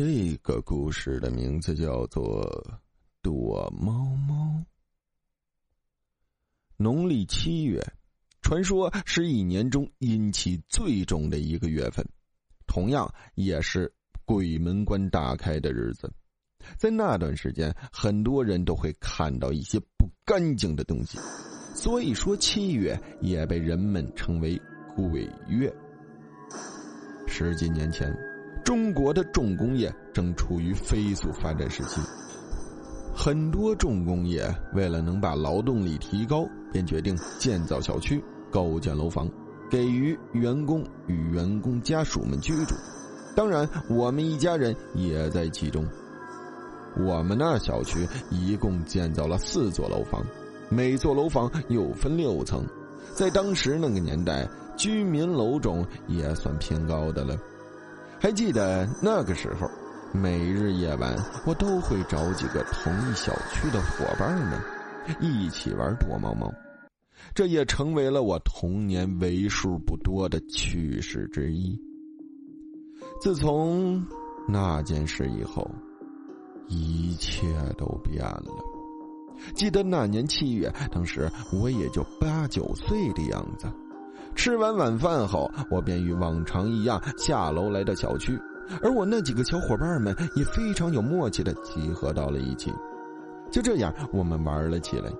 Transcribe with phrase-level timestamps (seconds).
[0.00, 2.48] 这个故事的名字叫做
[3.20, 4.44] 《躲猫猫》。
[6.76, 7.84] 农历七月，
[8.40, 12.08] 传说是一年中阴气最重的一个月份，
[12.64, 13.92] 同样也是
[14.24, 16.08] 鬼门关大开的日子。
[16.76, 21.18] 在那段时间，很多人都会看到一些不干净的东西，
[21.74, 24.56] 所以说七月也被人们称为
[24.94, 25.74] 鬼月。
[27.26, 28.27] 十几年前。
[28.68, 32.02] 中国的重工业正处于飞速发展时期，
[33.16, 39.26] 很多重工业为了能把劳动力提高，便决定建造小区、构建楼房，
[39.70, 42.74] 给予员工与员工家属们居住。
[43.34, 45.82] 当然，我们一家人也在其中。
[46.98, 50.22] 我们那小区一共建造了四座楼房，
[50.68, 52.66] 每座楼房又分六层，
[53.14, 54.46] 在当时那个年代，
[54.76, 57.34] 居民楼中也算偏高的了。
[58.20, 59.68] 还记得那个时候，
[60.12, 64.60] 每日夜晚我都会找几个同一小区的伙伴们，
[65.20, 66.52] 一起玩躲猫猫，
[67.34, 71.78] 这也成为了我童年为数不多的趣事之一。
[73.20, 74.04] 自从
[74.48, 75.70] 那件事以后，
[76.66, 78.64] 一切都变了。
[79.54, 83.68] 记得那年七月，当时我也就八九岁的样子。
[84.38, 88.38] 吃完晚饭后，我便与往常一样下楼来到小区，
[88.80, 92.72] 而我那几个小伙伴们也非常有默契的集合到了一起。
[93.50, 95.10] 就这样，我们玩了起来。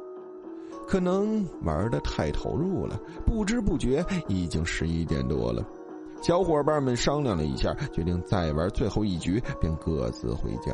[0.86, 2.96] 可能玩的太投入了，
[3.26, 5.66] 不知不觉已经十一点多了。
[6.22, 10.72] 小伙伴们商量了一下，决定再玩最后一局，便各自回家。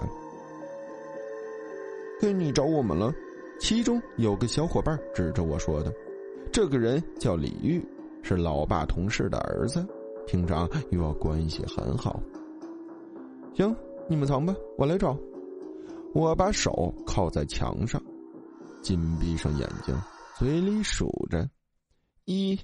[2.20, 3.10] 该你找我们了。
[3.58, 5.90] 其中有个小伙伴指着我说的
[6.52, 7.82] ：“这个人叫李玉。”
[8.24, 9.86] 是老爸同事的儿子，
[10.26, 12.18] 平常与我关系很好。
[13.54, 13.76] 行，
[14.08, 15.14] 你们藏吧，我来找。
[16.14, 18.00] 我把手靠在墙上，
[18.80, 19.94] 紧闭上眼睛，
[20.38, 21.46] 嘴里数着：
[22.24, 22.58] 一、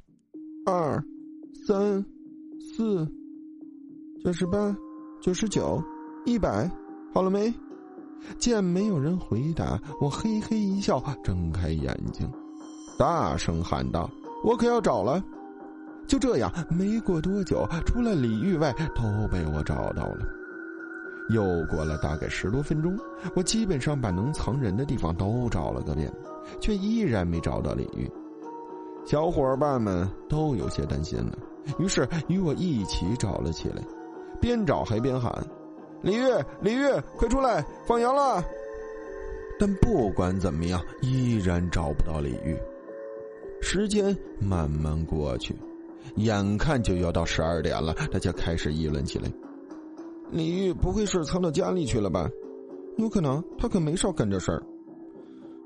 [0.64, 0.98] 二、
[1.66, 2.02] 三、
[2.58, 3.06] 四、
[4.24, 4.74] 九十八、
[5.20, 5.82] 九十九、
[6.24, 6.70] 一百，
[7.12, 7.52] 好了没？
[8.38, 12.30] 见没有人回答，我嘿嘿一笑，睁开眼睛，
[12.98, 14.10] 大声喊道
[14.42, 15.22] ：“我可要找了！”
[16.10, 20.26] 就这样，没过多久，除了李玉外，都被我找到了。
[21.28, 22.98] 又过了大概十多分钟，
[23.36, 26.12] 我基本上把能藏人的地方都找了个遍，
[26.58, 28.10] 却依然没找到李玉。
[29.06, 31.38] 小伙伴们都有些担心了，
[31.78, 33.80] 于是与我一起找了起来，
[34.40, 35.32] 边找还边喊
[36.02, 36.24] ：“李玉，
[36.60, 36.82] 李玉，
[37.16, 38.42] 快出来，放羊了！”
[39.60, 42.56] 但不管怎么样，依然找不到李玉。
[43.62, 45.54] 时间慢慢过去。
[46.16, 49.30] 眼看就要到十二点了，大家开始议论起来。
[50.30, 52.28] 李玉不会是藏到家里去了吧？
[52.98, 54.62] 有可能，他可没少干这事儿。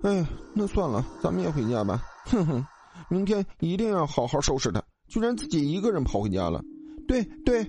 [0.03, 2.03] 哎，那算了，咱们也回家吧。
[2.27, 2.67] 哼哼，
[3.09, 4.83] 明天一定要好好收拾他。
[5.09, 6.63] 居然自己一个人跑回家了。
[7.07, 7.67] 对对，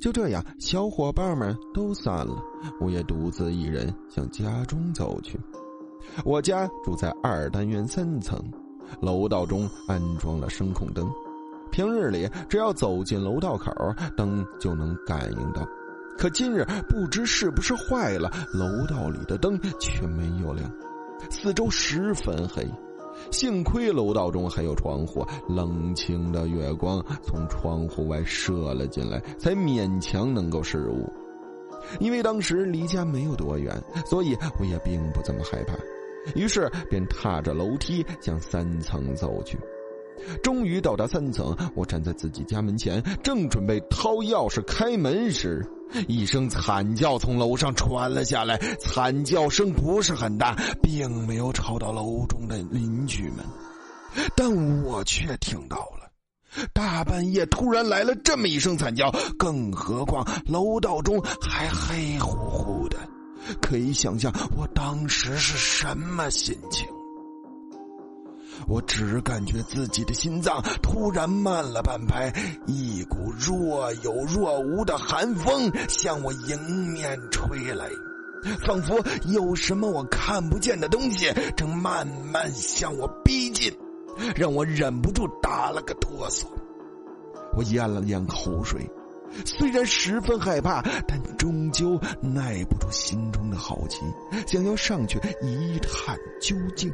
[0.00, 2.36] 就这样，小伙伴们都散了，
[2.80, 5.38] 我也独自一人向家中走去。
[6.24, 8.40] 我家住在二单元三层，
[9.00, 11.10] 楼道中安装了声控灯。
[11.70, 13.72] 平日里，只要走进楼道口，
[14.16, 15.66] 灯就能感应到。
[16.16, 20.68] 可今日不知是不是坏了，楼道里的灯却没有亮，
[21.30, 22.66] 四周十分黑。
[23.32, 31.12] 幸亏楼道中还有窗户，冷清的月光从窗户外射了进来，才勉强能够视物。
[31.98, 35.74] 因为当时离家没有多远，所以我也并不怎么害怕，
[36.34, 39.58] 于是便踏着楼梯向三层走去。
[40.42, 45.66] 终于到达三层，我站在自己家门前，正准备掏钥匙开门时，
[46.06, 48.58] 一声惨叫从楼上传了下来。
[48.80, 53.38] 惨叫声不是很大，并没有吵到楼中的邻居们，
[54.36, 56.10] 但我却听到了。
[56.72, 62.96] 大半夜突然来了这么一声惨叫，更何况楼道中还黑乎乎的，
[63.60, 66.86] 可以想象我当时是什么心情。
[68.68, 72.30] 我只感觉自己的心脏突然慢了半拍，
[72.66, 77.88] 一股若有若无的寒风向我迎面吹来，
[78.66, 83.72] 仿佛有什么我看不见的东西正慢慢向我逼近，
[84.36, 86.44] 让我忍不住打了个哆嗦。
[87.54, 88.86] 我咽了咽口水，
[89.46, 94.00] 虽然十分害怕，但终究耐不住心中的好奇，
[94.46, 96.92] 想要上去一探究竟。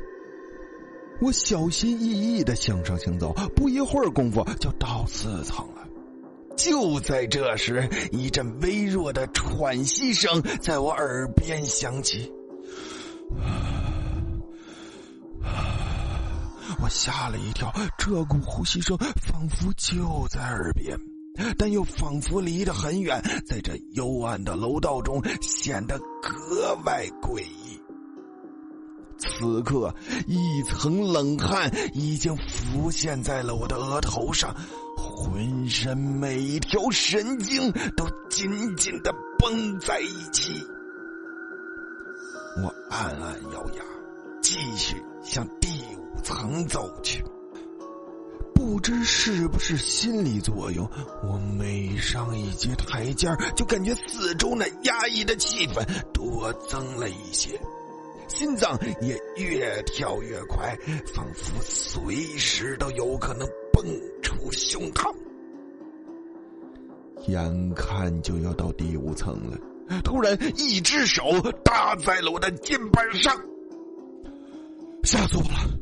[1.20, 5.86] 我小心翼翼的向上行走，不一会儿功夫就到四层了。
[6.56, 12.30] 就在这时，一阵微弱的喘息声在我耳边响起。
[16.82, 20.98] 我吓了一跳，这股呼吸声仿佛就在耳边，
[21.56, 27.63] 但又仿佛离得很远，在这幽暗的楼道中显得格外诡异。
[29.18, 29.94] 此刻，
[30.26, 34.54] 一层冷汗已经浮现在了我的额头上，
[34.96, 40.52] 浑身每一条神经都紧紧的绷在一起。
[42.62, 43.82] 我暗暗咬牙，
[44.40, 47.22] 继续向第五层走去。
[48.54, 50.88] 不知是不是心理作用，
[51.22, 57.60] 我每上一阶台阶就感觉四周那压抑的气氛多增了一些。
[58.28, 60.76] 心脏也越跳越快，
[61.14, 63.84] 仿佛随时都有可能蹦
[64.22, 65.14] 出胸膛。
[67.28, 69.58] 眼看就要到第五层了，
[70.02, 71.22] 突然一只手
[71.64, 73.34] 搭在了我的肩膀上，
[75.04, 75.80] 吓死我了！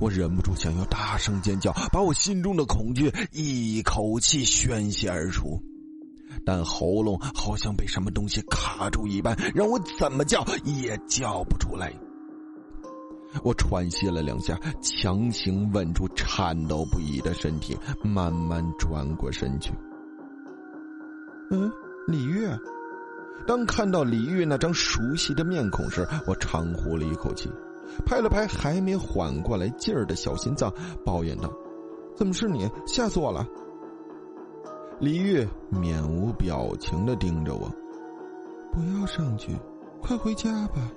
[0.00, 5.62] 我忍不住想要大声尖叫，把我心中的恐惧一口气宣泄而出。
[6.44, 11.92] 但喉咙好像被什么东西卡住一般，让我怎么叫也叫不出来。
[13.42, 19.72] 我喘息了两下，强行稳住颤抖不已的身体，慢慢转过身去。
[21.50, 21.70] 嗯，
[22.06, 22.46] 李玉。
[23.46, 27.50] 当看到李玉那张熟悉的面孔时，我长呼了一口气，
[28.04, 30.72] 拍了拍还没缓过来劲儿的小心脏，
[31.04, 31.50] 抱怨道
[32.14, 32.70] ：“怎么是你？
[32.86, 33.46] 吓死我了！”
[35.02, 37.68] 李玉面无表情的盯着我，
[38.70, 39.50] 不要上去，
[40.00, 40.88] 快回家吧。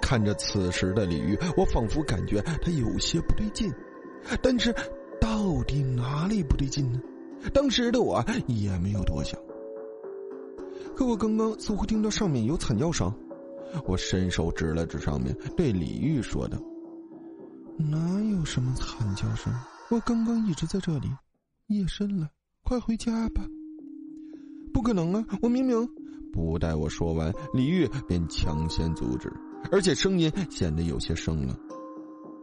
[0.00, 3.72] 看着此时的李玉，我仿佛感觉他有些不对劲，
[4.42, 4.74] 但是
[5.20, 7.00] 到底哪里不对劲呢？
[7.54, 9.38] 当时的我也没有多想。
[10.96, 13.14] 可我刚刚似乎听到上面有惨叫声，
[13.86, 16.58] 我伸手指了指上面，对李玉说道
[17.78, 19.54] ：“哪有什么惨叫声？
[19.90, 21.08] 我刚刚一直在这里。
[21.68, 22.28] 夜深了。”
[22.72, 23.46] 快回家吧！
[24.72, 25.22] 不可能啊！
[25.42, 25.86] 我明明……
[26.32, 29.30] 不待我说完，李玉便抢先阻止，
[29.70, 31.54] 而且声音显得有些生了。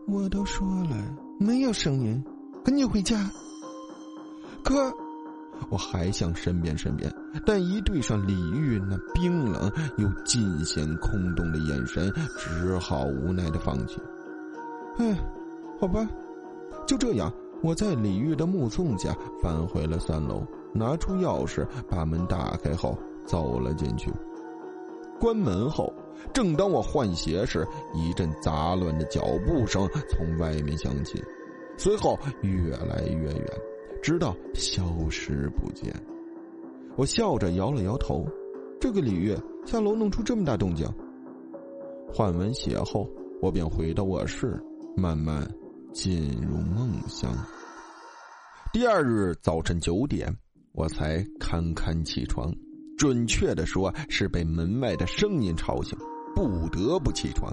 [0.05, 2.23] 我都说了，没有声音，
[2.63, 3.27] 赶紧回家。
[4.63, 4.93] 可，
[5.71, 7.11] 我还想申辩申辩，
[7.43, 13.99] 但一对上李玉那冰冷又尽显空洞的眼神，只好无奈的放弃。
[14.99, 15.19] 哎，
[15.79, 16.07] 好吧，
[16.85, 17.33] 就这样。
[17.61, 20.41] 我在李玉的目送下返回了三楼，
[20.73, 24.11] 拿出钥匙把门打开后走了进去。
[25.19, 25.91] 关门后，
[26.31, 31.21] 正当我换鞋时，一阵杂乱的脚步声从外面响起，
[31.77, 33.45] 随后越来越远，
[34.01, 35.94] 直到消失不见。
[36.95, 38.25] 我笑着摇了摇头，
[38.79, 39.35] 这个李玉
[39.65, 40.88] 下楼弄出这么大动静。
[42.12, 43.05] 换完鞋后，
[43.41, 44.57] 我便回到卧室，
[44.95, 45.45] 慢慢。
[45.94, 47.33] 进入梦乡。
[48.71, 50.36] 第二日早晨九点，
[50.74, 52.53] 我才堪堪起床，
[52.97, 55.97] 准确的说是被门外的声音吵醒，
[56.36, 57.51] 不得不起床。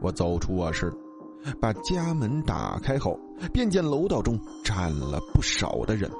[0.00, 0.92] 我走出卧室，
[1.60, 3.18] 把家门打开后，
[3.52, 6.10] 便见楼道中站了不少的人，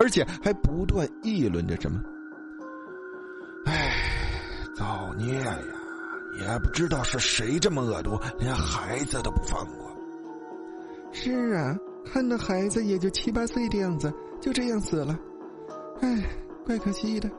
[0.00, 2.00] 而且还不断议论着什么。
[3.66, 3.92] 唉，
[4.74, 5.58] 造孽呀！
[6.38, 9.89] 也不知道是谁这么恶毒，连孩子都不放过。
[11.12, 15.18] 是啊，看那孩子也就七八岁的样子，就这样死了，
[16.00, 16.24] 唉，
[16.64, 17.30] 怪可惜的。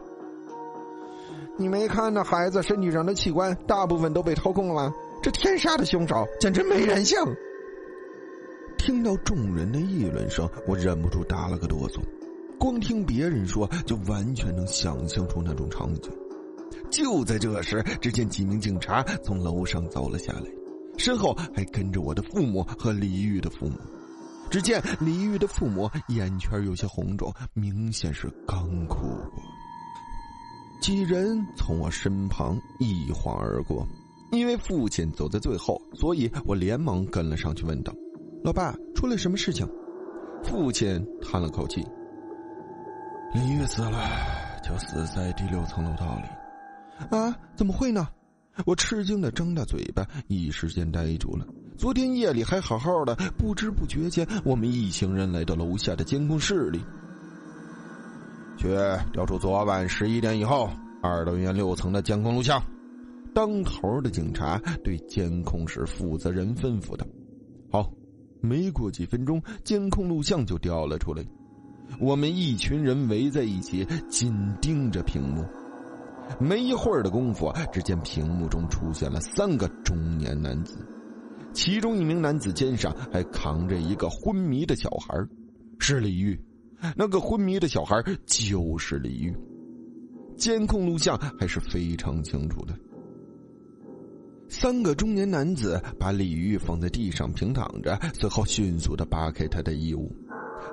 [1.57, 7.17] 你没看那孩子身体上的器官大部分都被掏空了，这天杀的凶手简直没人性。
[8.77, 11.99] 听到众人的议论声，我忍不住打了个哆嗦。
[12.59, 16.11] 光听别人说，就完全能想象出那种场景。
[16.89, 20.60] 就在这时，只见几名警察从楼上走了下来。
[21.01, 23.75] 身后还跟着我的父母和李玉的父母。
[24.51, 29.41] 只见李玉的父母眼圈有些红肿，明显是刚哭过。
[30.81, 33.87] 几人从我身旁一晃而过，
[34.31, 37.93] 因为父亲走在最后，所以我连忙跟了上去，问道
[38.43, 39.67] ：“老爸，出了什么事情？”
[40.43, 41.85] 父亲叹了口气
[43.33, 43.99] ：“李玉死了，
[44.63, 46.27] 就死在第六层楼道里。”
[47.15, 47.33] 啊？
[47.55, 48.07] 怎么会呢？
[48.65, 51.45] 我吃惊的张大嘴巴，一时间呆住了。
[51.77, 56.79] 昨天夜里还好好的，不知不觉间，我们一行人来到楼下的监控室里，
[58.57, 58.67] 去
[59.13, 60.69] 调出昨晚十一点以后
[61.01, 62.61] 二楼院六层的监控录像。
[63.33, 67.05] 当头的警察对监控室负责人吩咐道
[67.71, 67.91] ：“好。”
[68.43, 71.23] 没过几分钟，监控录像就调了出来。
[71.99, 75.45] 我们一群人围在一起，紧盯着屏幕。
[76.39, 80.77] 没一会儿的功夫，只见屏幕中出现了三个中年男子，
[81.53, 85.15] 其中一名男子肩上还扛着一个昏迷的小孩，
[85.79, 86.39] 是李玉。
[86.95, 87.95] 那个昏迷的小孩
[88.25, 89.35] 就是李玉。
[90.35, 92.73] 监控录像还是非常清楚的。
[94.49, 100.11] 三个中年男子把李玉放在地上平躺着，随后迅速的扒开他的衣物。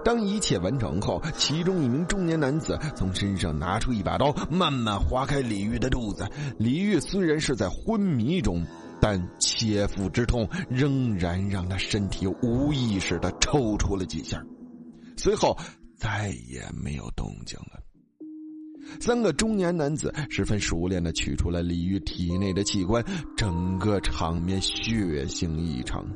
[0.04, 6.28] 当一切完成后，其中一名中年男子从身上拿出一把刀，慢慢划开李玉的肚子。
[6.58, 8.64] 李玉虽然是在昏迷中，
[9.00, 14.42] 但切腹之痛仍然让他身体无意识的抽搐了几下，
[15.16, 15.56] 随后
[15.96, 17.80] 再也没有动静了。
[19.00, 23.04] 三个中年男子十分熟练的取出了李玉体内的器官，
[23.36, 26.06] 整个场面血腥异常。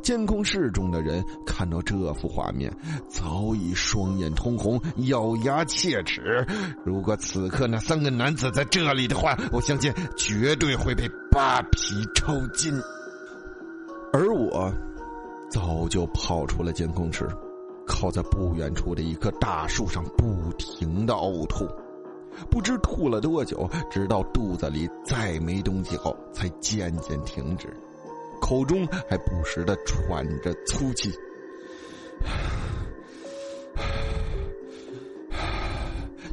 [0.00, 2.72] 监控室中的人看到这幅画面，
[3.08, 6.46] 早已双眼通红，咬牙切齿。
[6.84, 12.72] 如果此刻那三个男子在这里的话，我相信绝对会被扒皮抽筋。
[14.12, 14.72] 而我，
[15.50, 17.28] 早就跑出了监控室，
[17.86, 21.66] 靠在不远处的一棵大树上，不停的呕吐。
[22.50, 27.68] 不知吐了多久，直到肚子里再没东西后，才渐渐停止。
[28.42, 31.12] 口中还不时的喘着粗气。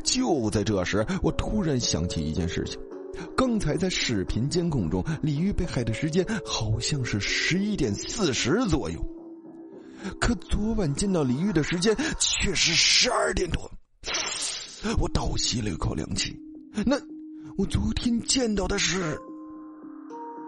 [0.03, 2.79] 就在这时，我突然想起一件事情：
[3.37, 8.99] 刚才在视频监控中，李玉被害的时间好像是十一点四十左右，
[10.19, 13.71] 可昨晚见到李玉的时间却是十二点多。
[14.99, 16.35] 我倒吸了一口凉气，
[16.87, 16.99] 那
[17.55, 19.15] 我昨天见到的是。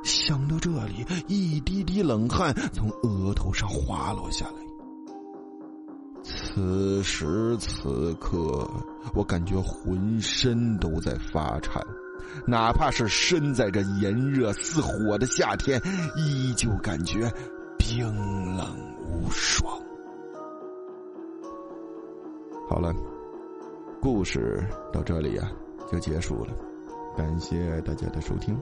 [0.04, 4.54] 想到这里，一滴滴冷汗从额头上滑落下来。
[6.24, 8.70] 此时此刻，
[9.14, 11.82] 我感觉浑身都在发颤，
[12.46, 15.82] 哪怕是身在这炎热似火的夏天，
[16.16, 17.32] 依旧感觉
[17.78, 18.06] 冰
[18.56, 18.68] 冷
[19.00, 19.80] 无爽。
[22.70, 22.94] 好了，
[24.00, 25.52] 故事到这里呀
[25.92, 26.54] 就结束了，
[27.18, 28.58] 感谢大家的收听。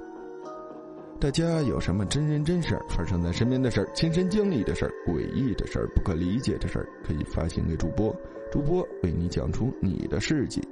[1.19, 8.15] 大家有什么真人真事儿发生在身边的事儿、亲身经历的事儿、诡异的事儿、不可理解的事儿，可以发信给主播，
[8.49, 10.65] 主播为你讲出你的事迹。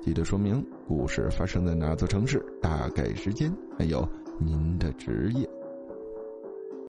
[0.00, 5.46] 记得说明故事发生在哪座城市、大概时间，还有您的职业。